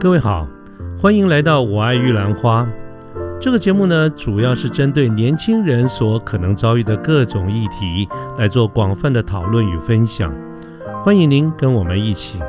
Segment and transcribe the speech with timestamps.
[0.00, 0.48] 各位好，
[0.98, 2.64] 欢迎来到《我爱玉兰花》
[3.38, 8.08] 这个节目呢，主要是针对年轻人所可能遭遇的各种议题
[8.38, 10.34] 来做广泛的讨论与分享。
[11.04, 12.40] 欢迎您跟我们一起。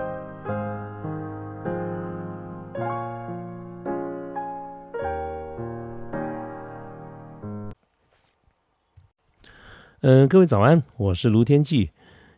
[9.99, 11.89] 嗯，各位早安，我是卢天记。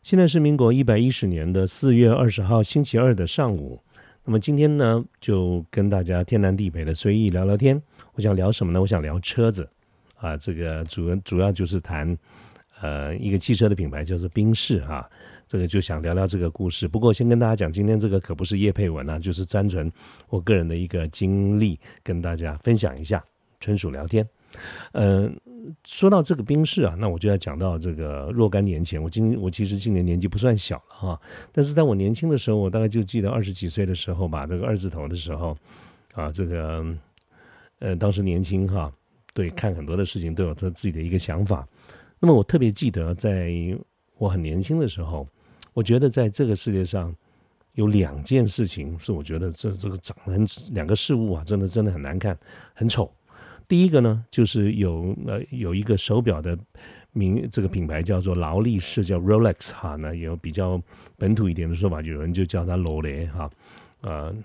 [0.02, 3.80] 现在是民国一百一十年的四月二十号星期二的上午。
[4.26, 7.82] 那么今天呢，就跟大家天南地北的随意聊聊天。
[8.14, 8.80] 我想聊什么呢？
[8.80, 9.68] 我想聊车子
[10.16, 12.18] 啊，这个主主要就是谈
[12.82, 15.10] 呃一个汽车的品牌叫做宾士哈。
[15.46, 16.88] 这个就想聊聊这个故事。
[16.88, 19.92] 不过先跟大家讲，今天这个可不是叶佩文啊，就是单纯
[20.30, 23.24] 我个人的一个经历，跟大家分享一下，
[23.60, 24.28] 纯属聊天。
[24.94, 25.36] 嗯。
[25.86, 29.02] 说到这个兵士啊，那我就要讲到这个若干年前。
[29.02, 35.58] 我今我其实今年年纪不算小了哈，但是在我年轻的时候，我大概就记得二十几岁的时候吧，这个二字头的时候
[36.14, 36.86] 啊，这个
[37.80, 38.92] 呃当时年轻哈，
[39.34, 41.68] 对看很多的事情都有他自己的一个想法。
[42.20, 43.52] 那么我特别记得，在
[44.18, 45.28] 我很年轻的时候，
[45.74, 47.16] 我觉得在这个世界上
[47.74, 52.38] 有两件事情是我觉得这这个长得很两个事物啊，真的真的很难看，
[52.74, 53.12] 很丑。
[53.68, 56.58] 第一个呢，就是有呃有一个手表的
[57.12, 60.82] 名，这个品牌叫做劳力士，叫 Rolex 哈，那有比较
[61.18, 63.50] 本土一点的说法，有人就叫它罗雷哈，
[64.02, 64.36] 呃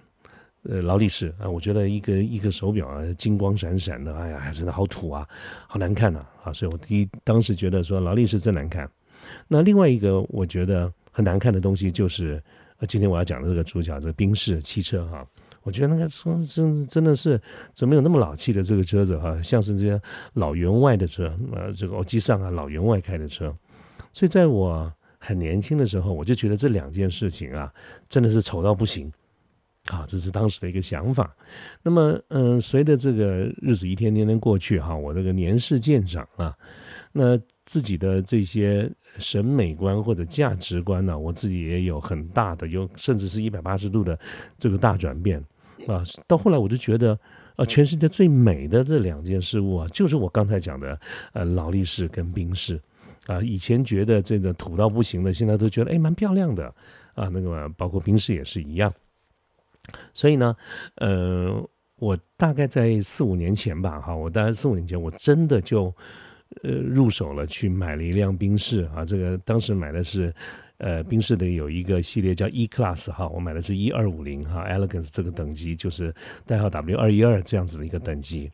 [0.63, 5.27] 呃劳力士啊，我觉得一个一个手表啊，金光闪闪的，哎呀，真的好土啊，
[5.67, 8.89] 好难看呐啊，所以我第一当时觉得说劳力士真难看。
[9.47, 12.43] 那另外一个我觉得很难看的东西，就是
[12.79, 15.27] 呃今天我要讲的这个主角，这个宾士汽车哈。
[15.69, 17.39] 我觉得那个车真真的是
[17.75, 20.01] 怎么有那么老气的这个车子哈，像是这些
[20.33, 23.55] 老员外的车，呃，这个欧基上啊，老员外开的车。
[24.11, 27.71] 所以在我很年轻的时候，我就觉得这两件事情啊，
[28.09, 29.13] 真的是丑到不行
[29.91, 31.37] 啊，这是当时的一个想法。
[31.83, 36.57] 那么，嗯，随着这个日子一天天天过去哈，我这个年事渐长啊，
[37.13, 44.19] 那自己的这些审美观或者价值观呢，我自己也有很大的，有甚至是一百八十度的
[44.59, 45.45] 这个大转变。
[45.87, 47.19] 啊，到后来我就觉得，
[47.57, 50.99] 呃，全世界最美的这两件事物啊，就是我刚才讲的，
[51.33, 52.81] 呃，劳力士跟宾士，
[53.27, 56.67] 啊，以前觉得这个土到不行的，现在都觉得哎蛮漂亮的，
[57.15, 58.93] 啊，那个包括宾士也是一样。
[60.13, 60.57] 所以呢，
[60.97, 61.67] 呃，
[61.97, 65.95] 我大概在四五年前吧，哈，我大概四五年前，我真的就
[66.63, 70.35] 呃入手了，去买了一辆宾士啊，这个当时买的是。
[70.79, 76.15] 呃，宾士的有一个系列叫 E Class 哈，我买的是一二五零哈，Elegance 这个等级就是
[76.47, 78.51] 代号 W 二一二这样子的一个等级。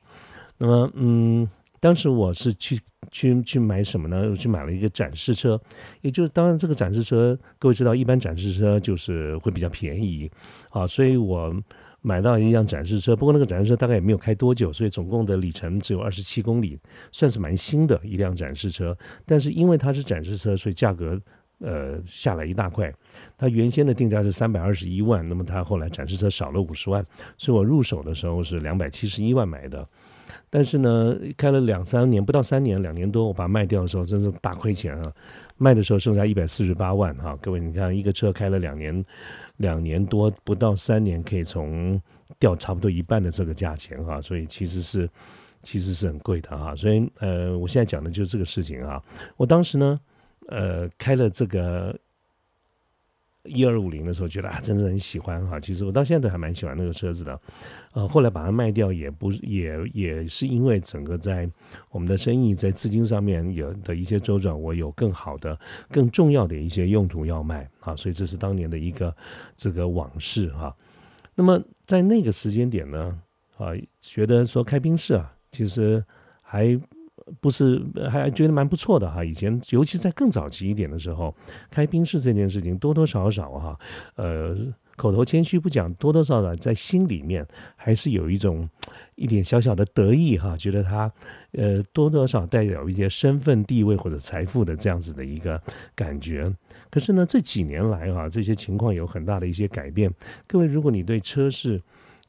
[0.57, 1.47] 那么，嗯，
[1.81, 2.81] 当时我是去
[3.11, 4.31] 去去买什么呢？
[4.31, 5.61] 我去买了一个展示车，
[6.01, 10.31] 也就是当然这个展示车，各位知道，一般展示车就是会比较便宜
[10.71, 11.55] 啊，所以我
[12.01, 13.15] 买到一辆展示车。
[13.15, 16.79] 不过那个展示车大概也没有开多久，所以总共的里程只有二十七公里，
[17.13, 18.97] 算是蛮新的一辆展示车。
[19.27, 21.21] 但是因为它是展示车，所以价格。
[21.61, 22.93] 呃，下来一大块。
[23.37, 27.05] 它原先的定价是三百二十一万，那么它后来展示车少了五十万，
[27.37, 29.87] 所以我入手的时候是两百七十一万买的。
[30.49, 35.13] 但是呢，开了两三年，不到三年，两年多，我把它卖掉的时候，真是大亏钱啊！
[35.59, 37.37] 卖的时候剩下一百四十八万哈。
[37.43, 39.05] 各位，你看一个车开了两年，
[39.59, 42.01] 两年多不到三年，可以从
[42.39, 45.09] 掉差不多一半的这个价钱哈，所以其实是
[45.63, 46.75] 其实是很贵的哈。
[46.75, 49.03] 所以呃，我现在讲的就是这个事情啊。
[49.37, 50.01] 我当时呢。
[50.49, 51.99] 呃，开了这个
[53.45, 55.61] 一二五零的时候，觉得啊，真的很喜欢哈。
[55.61, 57.41] 其实我到现在都还蛮喜欢那个车子的。
[57.93, 61.49] 呃，后来把它卖掉，也不也也是因为整个在
[61.91, 65.59] 我们的生意在资金上面有的一些周转，我有更好的、
[65.91, 67.95] 更重要的一些用途要卖啊。
[67.95, 69.15] 所以这是当年的一个
[69.57, 70.75] 这个往事哈。
[71.35, 73.21] 那么在那个时间点呢，
[73.59, 76.05] 啊，觉得说开宾士啊，其实
[76.41, 76.81] 还。
[77.41, 81.35] 不是还觉得蛮不错的哈，以前尤其在更早期一点的时候，
[81.71, 83.79] 开宾士这件事情多多少少哈，
[84.17, 84.57] 呃，
[84.97, 88.69] 口头谦虚不讲，多多少少在心里面还是有一种
[89.15, 91.11] 一点小小的得意哈，觉得他
[91.53, 95.61] 呃多多少带有一些身份地位或者财富的这样子的一个
[95.95, 96.53] 感觉。
[96.91, 100.13] 可是呢，这几年来哈，这些情况有很大的一些改变。
[100.47, 101.81] 各位，如果你对车是。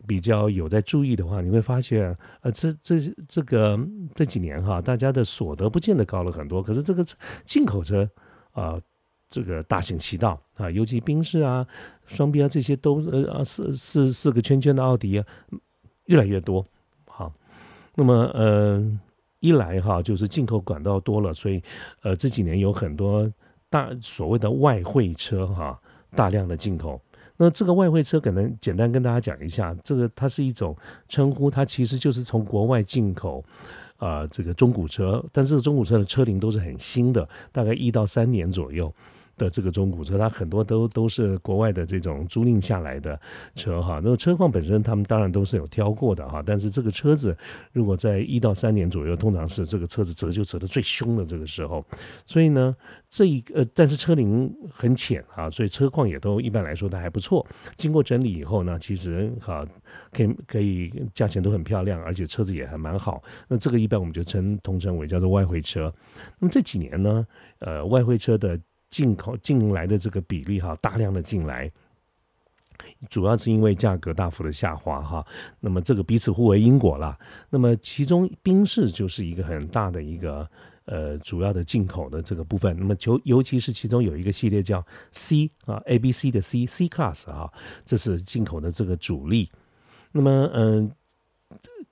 [0.08, 3.80] 比较有在注意的话，你会发现，呃，这这这个
[4.14, 7.04] 这几年哈，大家的所得不见得高了很多，可是这个
[7.44, 8.10] 进口车
[8.52, 8.80] 啊，
[9.30, 11.66] 这个大行其道啊，尤其宾士啊、
[12.06, 15.26] 双 B 啊这些都呃啊四四四个圈圈的奥迪啊，
[16.06, 16.66] 越来越多。
[17.08, 17.34] 好，
[17.96, 18.82] 那么呃
[19.40, 21.62] 一来哈，就是进口管道多了，所以
[22.02, 23.32] 呃这几年有很多
[23.70, 25.80] 大所谓的外汇车哈，
[26.16, 27.02] 大量的进口。
[27.38, 30.76] 那这个外汇车可能简单跟大家讲一下，这个它是一种
[31.08, 33.44] 称呼，它其实就是从国外进口，
[33.98, 38.94] 啊，这个中古车，但是中古车的车龄都是很新的，大概一到三年左右。
[39.38, 43.20] 的这个中古车，它很多都都是国外的这种租赁下来的
[43.56, 44.00] 车哈。
[44.04, 46.42] 那个车况本身，他们当然都是有挑过的哈。
[46.46, 47.36] 但是这个车子
[47.72, 51.86] 如果在一到三年左右，通常是这个车子折旧折的最凶的这个时候。
[52.26, 52.76] 所以呢，
[53.10, 57.46] 这一呃，但是车龄很浅啊，所以车况也都一般来说都还不错。
[57.76, 59.66] 经过整理以后呢，其实哈
[60.12, 63.22] 可以可以价钱都很漂亮，而且车子也还蛮好。
[63.48, 65.94] 那这个一般我们就称统称为叫做外汇车。
[66.40, 67.28] 那么这几年呢，
[67.60, 68.60] 呃，外汇车的
[68.90, 71.72] 进口进来的这个比例哈，大量的进来，
[73.10, 75.26] 主要是因为价格大幅的下滑哈。
[75.60, 77.18] 那么这个彼此互为因果了。
[77.50, 80.50] 那么其中宾士就是一个很大的一个
[80.86, 82.76] 呃主要的进口的这个部分。
[82.78, 87.52] 那么尤尤其是其中有一个系列叫 C 啊 A B C 的 C C Class 啊，
[87.84, 89.52] 这是进口的这个主力。
[90.12, 90.92] 那么嗯。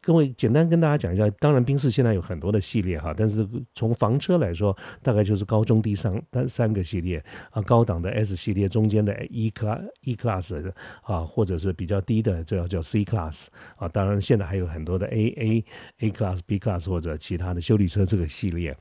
[0.05, 10.73] 各位简单跟大家讲一下，当然，宾士现在有很多的系列哈，但是从房车来说，大概就是高中低三三三个系列啊，高档的 S 系列，中间的 E Class E Class
[11.03, 13.47] 啊，或者是比较低的，这叫 C Class
[13.77, 15.65] 啊，当然现在还有很多的 A A
[15.99, 18.75] A Class B Class 或者其他的修理车这个系列。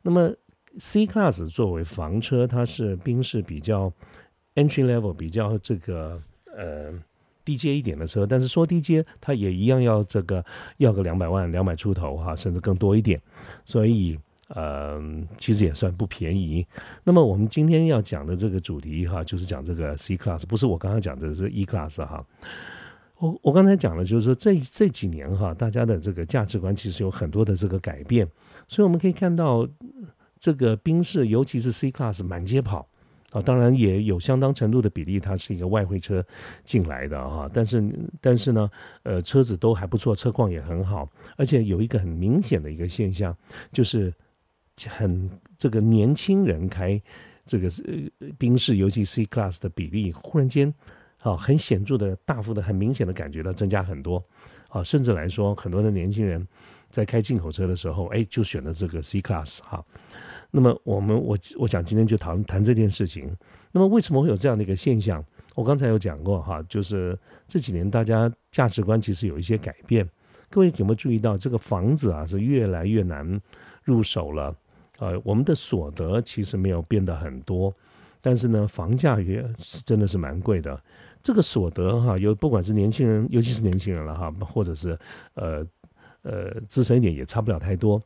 [0.00, 0.32] 那么
[0.78, 3.92] C Class 作为房车，它是宾士比较
[4.54, 6.22] entry level 比较这个
[6.56, 6.94] 呃。
[7.48, 10.44] 低阶一点的车，但是说低阶，它也一样要这个
[10.76, 13.18] 要个两百万、两百出头哈，甚至更多一点，
[13.64, 14.18] 所以
[14.48, 15.00] 呃，
[15.38, 16.66] 其实也算不便宜。
[17.04, 22.22] 那么我们今天要讲的这个主题哈，就是讲这个 C Class，不是我刚刚讲的是 E Class 哈。
[23.16, 28.28] 我我刚才讲了，就是说这这几年哈，大家的这个价值观其实有很多的这个改变，
[28.68, 29.66] 所以我们可以看到
[30.38, 32.86] 这个宾士，尤其是 C Class 满街跑。
[33.32, 36.24] 啊，当然也有相当程度的比例，它是一个外汇车
[36.64, 37.50] 进来的哈。
[37.52, 38.70] 但是，但是呢，
[39.02, 43.36] 呃，车子都还不错，车况也很好，而且有一个很明显的一个现象，
[43.70, 44.10] 就是
[44.86, 46.98] 很这个年轻人开
[47.44, 50.72] 这个呃宾士，尤其 C Class 的比例，忽然间
[51.20, 54.24] 啊，很显著的、大幅的、很明显的感觉到增加很多
[54.70, 56.46] 啊，甚至来说，很多的年轻人
[56.88, 59.84] 在开进口车的时候，哎，就选了这个 C Class 哈。
[60.50, 63.30] 那么我们我我想今天就谈谈这件事情。
[63.70, 65.22] 那么为什么会有这样的一个现象？
[65.54, 70.08] 我刚才有讲过哈，就是这几年大家价值观其实有一些改变。
[70.48, 73.40] 各位有没有注意到，这个房子啊是越来越难
[73.84, 74.54] 入手了？
[74.98, 77.74] 呃，我们的所得其实没有变得很多，
[78.20, 80.80] 但是呢，房价也是真的是蛮贵的。
[81.22, 84.98] 这个所得哈，有不管是年轻人，尤其是年轻人了哈，或者是
[85.34, 85.66] 呃
[86.22, 88.02] 呃资深一点，也差不了太多。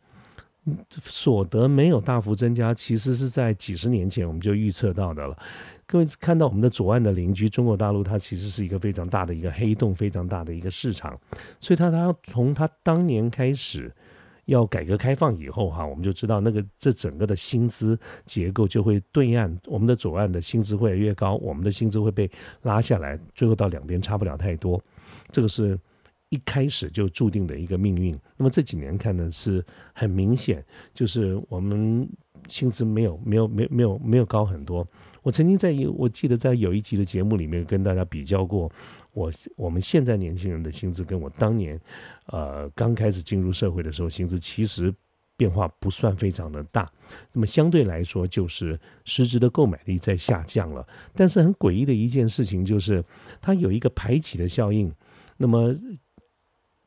[0.90, 5.36] 所得没有大幅增加，其实是在几十年前我们就预测到的了。
[5.86, 11.18] 各位看到我们的左岸的邻居中国大陆，它其实是一个非常大的一个黑洞，非常大的一个市场。
[11.58, 13.92] 所以它它从它当年开始
[14.44, 22.30] 要改革开放以后哈，我们就知道那个这整个的薪资结构就会对岸，我们的左岸的薪资会越高，我们的薪资会被
[22.62, 24.80] 拉下来，最后到两边差不了太多。
[25.32, 25.76] 这个是。
[26.32, 28.18] 一开始就注定的一个命运。
[28.38, 29.62] 那么这几年看呢，是
[29.92, 30.64] 很明显，
[30.94, 32.08] 就是我们
[32.48, 34.86] 薪资没有没有没有没有没有高很多。
[35.22, 38.72] 我曾经在我记得在有一集的节目里面跟大家比较过，
[39.12, 41.78] 我我们现在年轻人的薪资跟我当年
[42.28, 44.92] 呃刚开始进入社会的时候薪资其实
[45.36, 46.90] 变化不算非常的大。
[47.30, 50.86] 那么相对来说，就是实质的购买力在下降了。
[51.14, 53.04] 但是很诡异的一件事情就是，
[53.40, 54.90] 它有一个排挤的效应。
[55.36, 55.74] 那么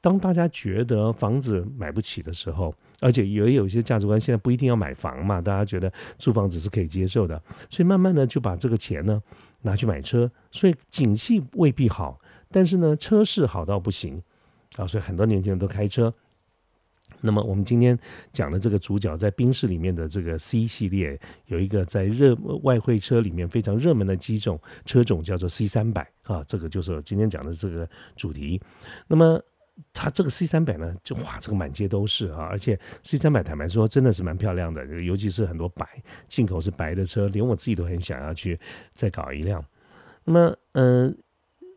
[0.05, 9.19] 当大家觉得房子买不起的时候，而且也有一些价值观，现在不一定要买房嘛，大家觉得租房子是可以接受的，所以慢慢的就把这个钱呢
[9.63, 12.19] 拿去买车，所以景气未必好，
[12.51, 14.21] 但是呢车市好到不行
[14.75, 16.13] 啊，所以很多年轻人都开车。
[17.21, 17.97] 那么我们今天
[18.31, 28.61] 讲的这个主角在宾士里面的这个 C 系列，有一个在热外汇车里面非常热门的几种车种叫做 C 三百啊，这个就是今天讲的这个主题。
[29.07, 29.41] 那么
[29.93, 32.43] 它这个 C 三百呢，就哇，这个满街都是啊！
[32.43, 35.87] 而且 C 三百坦白说，真的是蛮漂亮的，尤其是很多白
[36.27, 38.59] 进口是白的车，连我自己都很想要去
[38.93, 39.63] 再搞一辆。
[40.23, 41.17] 那么，嗯，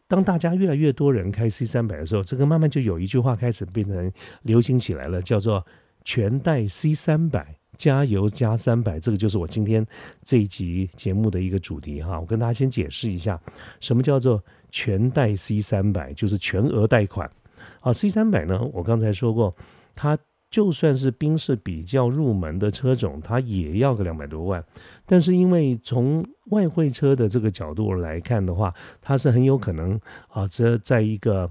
[0.07, 4.13] 当大家越来越多人开 C 三百的时候，这个慢慢就有一句话开始变成
[4.43, 5.67] 流行起来了，叫做
[6.05, 8.99] “全带 C 三百，加油加三百”。
[9.01, 9.85] 这个就是我今天
[10.23, 12.19] 这一集节目的一个主题哈。
[12.19, 13.41] 我跟大家先解释一下，
[13.81, 17.31] 什么叫做“全贷 C 三百”，就是全额贷款。
[17.81, 18.61] 啊，C 三百呢？
[18.73, 19.55] 我刚才说过，
[19.95, 20.19] 它
[20.51, 24.65] 就算是宾士比较入门的车种，它也要个两百多万。
[25.07, 31.51] 但是因为从外汇车的这个角度来看的话，它是很有可能啊，这在一个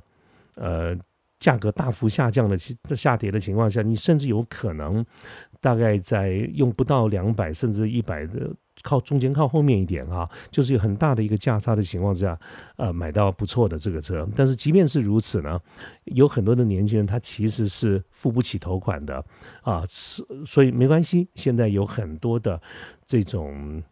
[0.55, 0.96] 呃
[1.39, 2.57] 价格大幅下降的
[2.96, 5.05] 下跌的情况下，你甚至有可能
[5.62, 8.51] 大概在用不到两百甚至一百的。
[8.81, 12.39] 靠中间靠后面一点啊，就是有很大的一个价差的情况之下，
[12.75, 14.27] 呃，买到不错的这个车。
[14.36, 15.60] 但是即便是如此呢，
[16.05, 19.24] 有很多的年轻人他其实是付不起头款的
[19.62, 19.84] 啊，
[20.46, 21.27] 所以没关系。
[21.36, 22.62] 现在有很多的
[23.05, 23.84] 这种。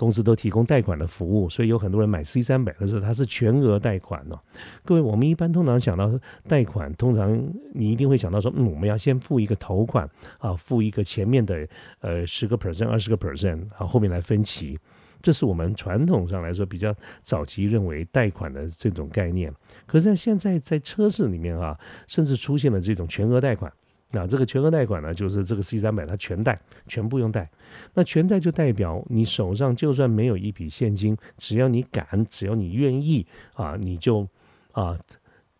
[0.00, 4.40] 公司都提供贷款的服务，所以有很多人买 C 三百的时候，它是全额贷款哦。
[4.82, 6.10] 各位，我们一般通常想到
[6.48, 7.38] 贷款，通常
[7.74, 11.68] 你一定会想到说，嗯，我们要先付一个头款啊，付一个前面的
[12.00, 14.78] 呃十个 percent、二十个 percent，好，后面来分期。
[15.20, 19.52] 这是我们传统上来说比较早期认为贷款的这种概念。
[19.86, 21.78] 可是，在现在在车市里面啊，
[22.08, 23.70] 甚至出现了这种全额贷款。
[24.12, 27.48] 那这个全额贷款呢，就是这个 C 三百它全贷，全部用贷。
[27.94, 33.24] 那全贷就代表你手上就算没有一笔现金，只要你敢，只要你愿意
[33.54, 34.26] 啊，你就
[34.72, 34.98] 啊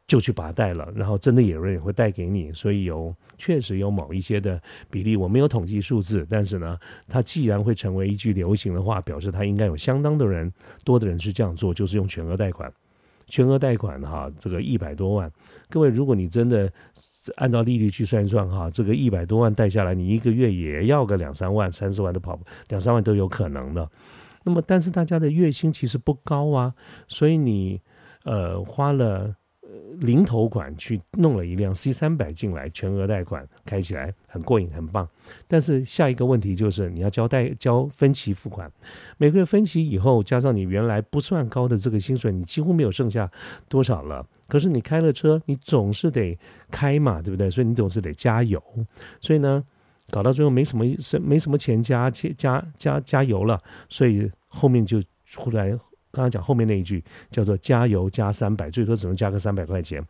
[0.09, 0.93] 就去把贷了。
[0.97, 6.77] 然后真的有人也会贷给你，所以有确实有某一些的比例，我没有统计数字，但是呢，
[7.07, 10.53] 它既然会成为一句流行的话，表示它应该有相当的人
[10.83, 12.73] 多的人是这样做，就是用全额贷款。
[13.29, 15.31] 全额贷款哈，这个一百多万，
[15.69, 16.69] 各位，如果你真的。
[17.37, 23.91] 按照利率去算一算哈，这个一百多万贷下来，你一个月也要个两三万、三四万都跑，两三万都有可能的。
[24.45, 26.75] 那么，但是大家的月薪其实不高啊，
[27.09, 27.81] 所以你
[28.25, 29.35] 呃花了。
[29.99, 35.09] 零头款去弄了一辆 C 三百进来，全额贷款开起来很过瘾，很棒。
[35.47, 38.71] 但是下一个问题就是你要交贷交分期付款，
[39.19, 43.31] 每个月分期以后，加上你原来不算高的这个薪水，你几乎没有剩下
[43.69, 44.27] 多少了。
[44.49, 46.39] 可是你开了车，你总是得
[46.71, 47.51] 开嘛，对不对？
[47.51, 48.63] 所以你总是得加油。
[49.21, 49.63] 所以呢，
[50.11, 50.85] 搞到最后没什么
[51.21, 55.79] 没什么钱加加加加油了，所以后面就出来。
[56.13, 60.05] 刚刚讲后面那一句叫做加油加三百，最多只能加个三百块钱。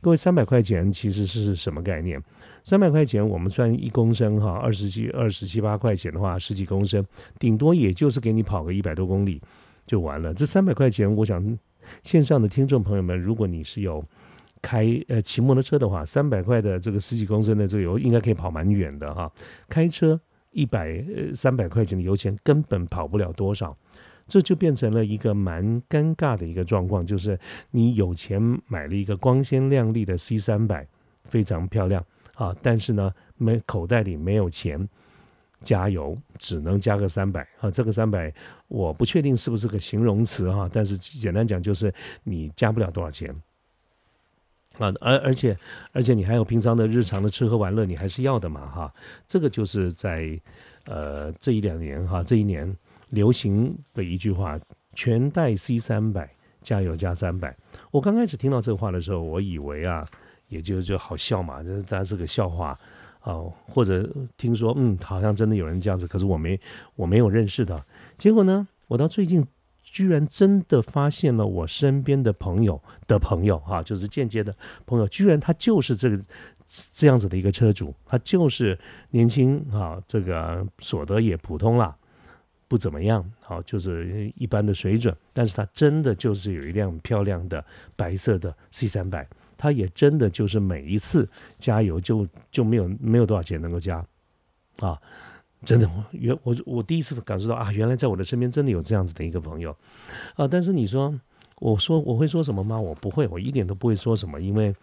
[0.00, 2.22] 各位，三百块钱其实是什么概念？
[2.62, 7.04] 三百块钱我们算一公升哈，二十七、二十七八块钱的话，十几公升，
[7.38, 9.40] 顶多也就是给你跑个一百多公里
[9.86, 10.34] 就完了。
[10.34, 11.58] 这三百块钱，我想
[12.02, 14.04] 线上的听众朋友们，如果你是有
[14.60, 19.30] 开呃骑摩托车的话，三百块的这个十几公升的这个油应该可以跑蛮远的哈。
[19.68, 20.20] 开车
[20.50, 23.76] 一百呃三百块钱的油钱根本跑不了多少。
[24.28, 27.38] 这就变成了一个蛮尴尬的一个状况，就是
[27.70, 30.84] 你有钱买了一个光鲜亮丽的 C 三百，
[31.24, 32.04] 非常漂亮
[32.34, 34.88] 啊，但是呢，没口袋里没有钱
[35.62, 37.70] 加油，只能加个三百啊。
[37.70, 38.34] 这个三百
[38.66, 43.30] 我不确定是不是个形容词哈，但是简单讲就是你加不了多少钱
[44.78, 45.56] 啊，而而且
[45.92, 48.92] 而且你还有平常的日常的吃喝玩乐，你还是要的嘛哈。
[49.28, 50.36] 这个就是在
[50.86, 52.76] 呃这一两年哈，这一年。
[53.10, 54.58] 流行的一句话
[54.94, 57.56] ：“全带 C 三百，加油加三百。”
[57.90, 60.06] 我刚开始听到这话的时候，我以为啊，
[60.48, 62.78] 也就就好笑嘛，这当然是个笑话
[63.20, 63.40] 啊。
[63.68, 66.58] 或者听说，嗯，好像真的有人这样子，可是我没
[66.94, 67.84] 我没有认识的。
[68.18, 69.46] 结果呢，我到最近
[69.82, 76.20] 居然真的发现了我身边的朋友的朋友哈，就是间接的朋友，居然他就是这个
[76.92, 78.76] 这样子的一个车主，他就是
[79.10, 81.96] 年轻啊，这个所得也普通了。
[82.68, 85.14] 不怎么样，好，就是一般的水准。
[85.32, 89.24] 但是它真的就是有一辆漂亮的白色的 C 三百，
[89.56, 91.28] 它也真的就是每一次
[91.60, 94.04] 加油就就没有没有多少钱能够加，
[94.80, 95.00] 啊，
[95.64, 99.70] 真的，我原我我第一次感受到啊，原来在我的身边真的有这样子的一个朋友，
[100.34, 101.14] 啊，但是你说
[101.60, 102.80] 我说我会说什么吗？
[102.80, 104.74] 我不会，我一点都不会说什么，因为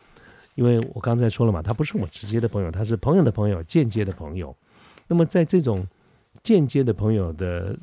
[0.55, 4.55] 因为我刚才说了嘛，他不是我直接的朋友，他是朋友的朋友，间接的朋友。
[5.07, 5.85] 那么在这种。
[6.43, 7.75] 间接的朋友的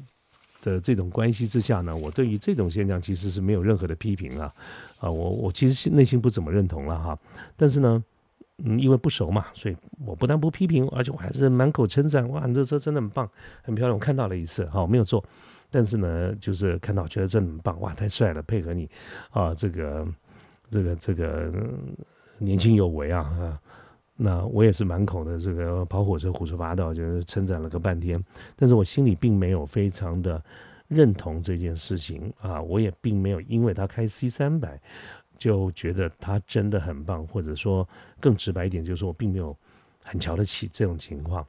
[0.62, 4.52] 的这种关系之下呢，我对于这种现象其实是没有任何的批评啊，
[4.98, 7.18] 啊，我我其实内心不怎么认同了哈，
[7.56, 8.04] 但是呢，
[8.58, 13.26] 嗯，因为不熟嘛，所以我不但不批评，而且我还是满口称赞，哇，你这车真的很棒，
[13.62, 15.24] 很漂亮，我看到了一次，好，没有做，
[15.70, 18.86] 但是呢，就是看到觉得真的很棒，哇，太帅了，配合你
[19.30, 20.06] 啊，这个
[20.68, 21.50] 这个这个
[22.36, 23.60] 年轻有为啊啊。
[24.22, 28.22] 那我也是满口的这个跑火车胡说八道，就是称赞了个半天，
[28.54, 30.42] 但是我心里并没有非常的
[30.88, 34.78] 认同这件事情啊，我也并没有因为他开 C 三百
[35.38, 37.88] 就觉得他真的很棒，或者说
[38.20, 39.56] 更直白一点，就是我并没有
[40.04, 41.42] 很瞧得起这种情况。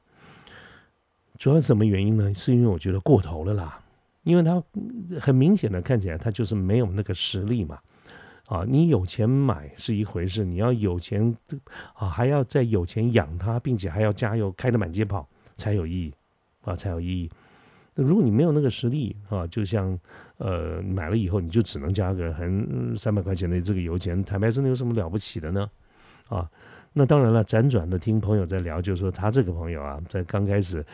[1.38, 2.34] 主要什么原因呢？
[2.34, 3.82] 是因为我觉得过头了啦，
[4.24, 4.64] 因为他
[5.20, 7.78] 很明显的看起来他就是没有那个实力嘛。
[8.52, 11.34] 啊，你有钱买是一回事，你要有钱
[11.94, 16.14] 啊，还要再有钱养它，并且还要加油开得满街跑才有意义
[16.66, 17.32] 啊，才有意义。
[17.96, 19.98] 那如果你没有那个实力啊，就像
[20.36, 25.70] 呃买了以后你就只能加个很三百块钱的这个油钱，坦白说，那有什么了不起的呢？
[26.28, 26.50] 啊，
[26.92, 30.86] 那当然了，辗转的听朋友在聊，就是说他这个朋友啊，在刚开始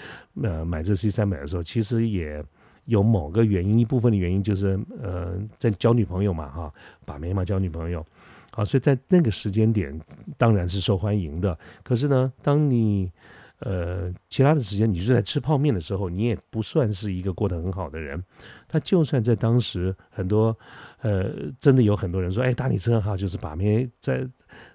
[0.44, 2.44] 呃买这 C 三百的时候，其实也
[2.88, 6.74] 有某个原因，一部分的原因就是呃在交女朋友嘛哈，
[7.06, 8.06] 把妹嘛交女朋友，
[8.52, 9.98] 好，所以在那个时间点
[10.38, 11.58] 当然是受欢迎的。
[11.84, 13.12] 可是呢，当你
[13.60, 18.24] 呃，其他的时间你是在吃泡面的时候，你也不算是一个过得很好的人。
[18.68, 20.56] 他就算在当时很多，
[21.02, 24.28] 呃，真的有很多人说，哎，打你车哈，就是把妹在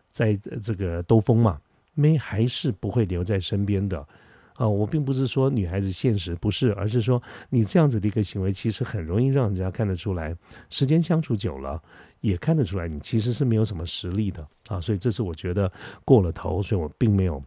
[0.09, 1.61] 在这个兜风嘛，
[1.95, 4.07] 妹还是不会留在身边的
[4.54, 4.68] 啊。
[4.68, 10.37] 我并不是说女孩子现实不是，而是说你这样子的一个行为，其实很容易让人家看得出来，
[10.71, 11.82] 时间相处久了
[12.21, 14.80] 也看得出来，你其实是没有什么实力的啊。
[14.80, 15.71] 所以这是我觉得
[16.04, 17.42] 过了头，所以我并没有。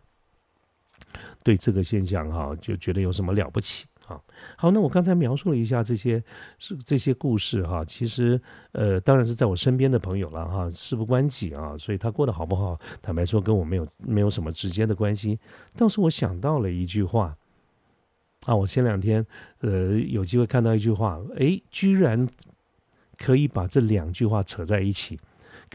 [1.44, 4.22] 对这个现象哈，就觉得有什么了不起啊？
[4.58, 6.24] 好，那我刚才描述了一下这些
[6.60, 8.40] 是这些故事哈，其实
[8.72, 15.40] 呃，当然是在我身边的朋友了哈，事不关己啊，所以他过得好不好，坦白说跟我没有没有什么直接的关系。
[15.76, 17.36] 倒是我想到了一句话
[18.46, 19.26] 啊，我前两天
[19.60, 22.28] 呃有机会看到一句话，诶，居然
[23.18, 25.20] 可以把这两句话扯在一起。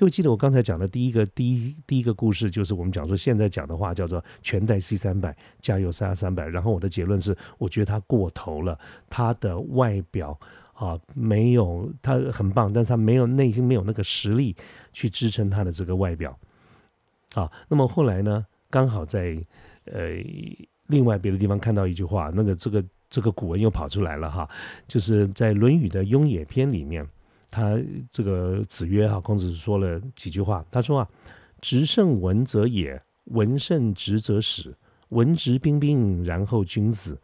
[0.01, 6.49] 各位记得我刚才讲的第一个第一第一个故事，就是我们讲说现在讲的话叫做全带 C 三百，加油 C 三百。
[6.49, 8.79] 然后我的结论是，我觉得它过头了，
[9.11, 10.41] 它的外表
[10.73, 14.57] 啊没有它很棒，但是它没有内心没有那个实力
[14.95, 16.35] 去支撑它的这个外表。
[17.35, 19.37] 啊，那么后来呢，刚好在
[19.85, 20.17] 呃
[20.87, 24.49] 另外别的地方看到一句话，那个这个这个古文又跑出来了哈，
[24.89, 27.07] 就是在《论语》的《雍也篇》里面。
[27.51, 27.77] 他
[28.11, 30.65] 这个子曰哈，孔子说了几句话。
[30.71, 31.09] 他说啊
[31.61, 34.73] ：“直胜文则也，文胜直则始，
[35.09, 37.21] 文质彬彬，然后君子。”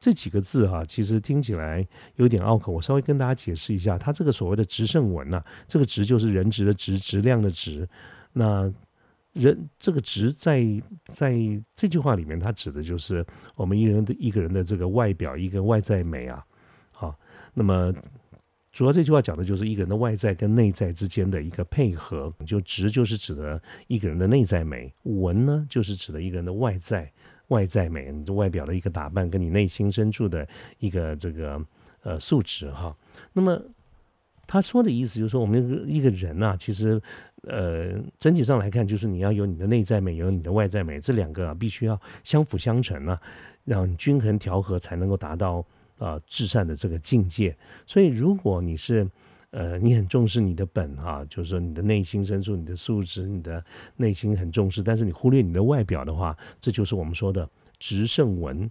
[0.00, 1.86] 这几个字哈，其实听起来
[2.16, 2.72] 有点拗口。
[2.72, 7.88] 我稍微跟大家解释一下，他这个所谓的直胜文呐，这个直就是人直的直，质量的直。
[8.32, 8.72] 那
[9.32, 10.64] 人这个直在
[11.06, 11.36] 在
[11.74, 16.44] 这句话里面，它指的就是我们一人的一个人的这个外表，一个外在美啊。
[16.90, 17.18] 好，
[17.54, 17.94] 那么。
[18.78, 27.10] 主要这句话讲的就是一个人的外在跟内在之间的一个配合，就直就是指的一个人的内在美，文呢就是指的一个人的外在
[27.48, 30.46] 外在美，你的外表的一个打扮跟你内心深处的
[30.78, 31.60] 一个这个
[32.04, 32.96] 呃素质哈。
[33.32, 33.60] 那么
[34.46, 37.02] 他说的意思就是说，我们一个人呐，其实
[37.42, 43.20] 呃整体上来看，就是你要有你的内在美，有你的外在美，这两个必须要相辅相成啊，
[43.64, 45.66] 让均衡调和才能够达到。
[45.98, 47.56] 啊，至善的这个境界，
[47.86, 49.08] 所以如果你是，
[49.50, 53.64] 呃，你很重视你的本哈，就是说你的内心深处、你的素质、你的
[53.96, 58.70] 内心很重视，但是你忽略你的外表的话，这就是我们说的直胜文，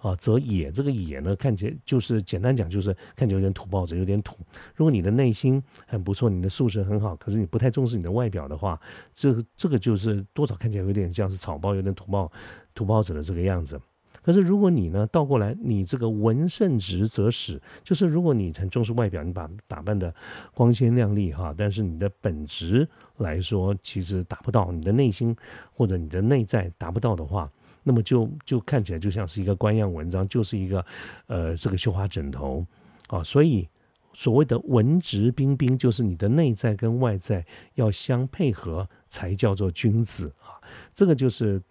[0.00, 4.36] 啊，则野这个野呢，看起来就是简单讲就是看起来有点土包子，有点土。
[4.74, 8.80] 如果你的内心很不错，你的素质很好，可是你不太重视你的外表的话，
[9.12, 12.32] 这这个就是多少看起来有点像是草包，有点土包
[12.74, 13.80] 土包子的这个样子。
[14.26, 20.12] 可是，如果你呢倒过来，你这个文胜直则始，就是如果你很重视外表，你把打扮的
[20.52, 25.36] 光鲜亮丽哈，但是你的本质来说，其实达不到你的内心
[25.72, 27.48] 或者你的内在达不到的话，
[27.84, 30.84] 那么就就看起来就像是一个官样文章，就是一个
[31.28, 32.66] 呃这个绣花枕头
[33.06, 33.22] 啊。
[33.22, 33.68] 所以
[34.12, 40.58] 所谓的文质彬彬，就是你的内在跟外在要相配合，才叫做君子啊。
[40.92, 41.62] 这个就是。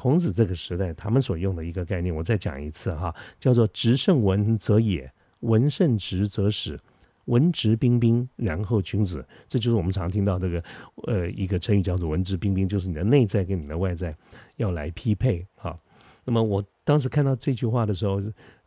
[0.00, 6.80] 孔子这个时代，他们所用的一个概念，我再讲一次哈，叫做“直胜文则也，文胜直则始，
[7.26, 9.22] 文质彬彬，然后君子”。
[9.46, 10.64] 这就是我们常听到这个
[11.06, 14.16] 呃一个成语，叫做“文质彬彬”，就是你的内在跟你的外在
[14.56, 15.78] 要来匹配哈。
[16.24, 18.22] 那么我当时看到这句话的时候，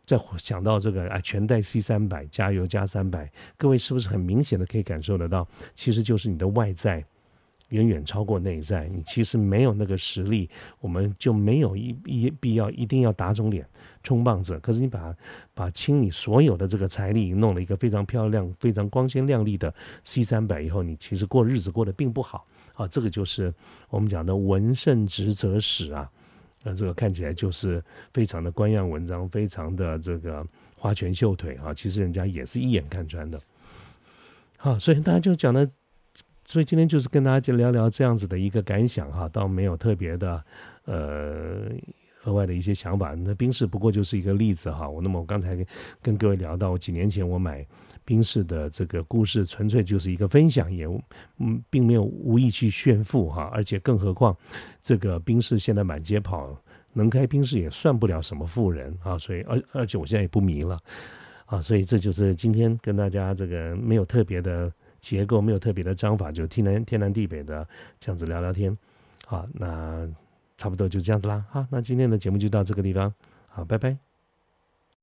[0.05, 7.03] 在想到这个啊，全带 C 三百，加油加三百，各位是不是很明显的可以感受得到，其实就是你的外在。
[7.73, 10.47] 远远超过内在，你其实没有那个实力，
[10.79, 13.67] 我们就没有一一必要一定要打肿脸
[14.03, 14.59] 充胖子。
[14.59, 15.15] 可是你把
[15.55, 22.87] 把清你所有的这个财力弄了一个非常漂亮、非常光鲜亮丽的 C 三百以后，你其实过日子过得并不好啊。
[22.87, 23.51] 这个就是
[23.89, 26.07] 我们讲的文胜直则史啊，
[26.61, 27.83] 那这个看起来就是
[28.13, 30.45] 非常的官样文章，非常的这个
[30.77, 31.73] 花拳绣腿啊。
[31.73, 33.41] 其实人家也是一眼看穿的。
[34.57, 35.67] 好，所以大家就讲的。
[36.45, 40.43] 所以今天就是跟大家就聊聊这样子的一个感想哈，倒没有特别的，
[40.85, 41.69] 呃，
[42.25, 43.13] 额外的一些想法。
[43.15, 44.87] 那宾士不过就是一个例子哈。
[44.87, 45.57] 我那么我刚才
[46.01, 47.65] 跟各位聊到，几年前我买
[48.05, 50.85] 宾士的这个故事，纯粹就是一个分享，也
[51.37, 53.49] 嗯并没有无意去炫富哈。
[53.53, 54.35] 而且更何况，
[54.81, 56.53] 这个宾士现在满街跑，
[56.91, 59.17] 能开宾士也算不了什么富人啊。
[59.17, 60.77] 所以而而且我现在也不迷了
[61.45, 61.61] 啊。
[61.61, 64.71] 所以这就是今天跟大家这个没有特别的
[65.03, 67.67] 结构，没有特别的章法，就天南天南地北的
[67.99, 68.75] 这样子聊聊天。
[69.25, 70.07] 好，那
[70.57, 71.43] 差不多就这样子啦。
[71.49, 73.13] 好，那今天的节目就到这个地方。
[73.49, 74.12] 好，拜拜。